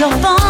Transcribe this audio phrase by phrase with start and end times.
[0.00, 0.49] 有风